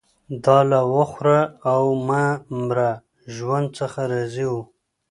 [0.43, 1.39] دا له وخوره
[1.71, 2.23] او مه
[2.65, 2.91] مره
[3.35, 4.61] ژوند څخه راضي وو